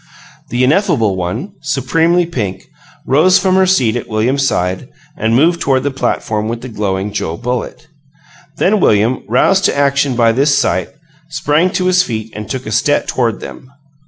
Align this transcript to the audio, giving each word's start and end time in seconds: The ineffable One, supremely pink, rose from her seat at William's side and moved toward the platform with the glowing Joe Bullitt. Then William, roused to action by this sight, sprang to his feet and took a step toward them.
The 0.49 0.63
ineffable 0.63 1.15
One, 1.15 1.51
supremely 1.61 2.25
pink, 2.25 2.63
rose 3.05 3.37
from 3.37 3.53
her 3.53 3.67
seat 3.67 3.95
at 3.95 4.07
William's 4.09 4.47
side 4.47 4.89
and 5.15 5.35
moved 5.35 5.61
toward 5.61 5.83
the 5.83 5.91
platform 5.91 6.47
with 6.47 6.61
the 6.61 6.69
glowing 6.69 7.13
Joe 7.13 7.37
Bullitt. 7.37 7.85
Then 8.57 8.79
William, 8.79 9.21
roused 9.29 9.63
to 9.65 9.77
action 9.77 10.15
by 10.15 10.31
this 10.31 10.57
sight, 10.57 10.89
sprang 11.29 11.69
to 11.73 11.85
his 11.85 12.01
feet 12.01 12.33
and 12.35 12.49
took 12.49 12.65
a 12.65 12.71
step 12.71 13.05
toward 13.05 13.41
them. 13.41 13.69